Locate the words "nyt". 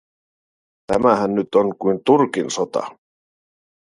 1.35-1.55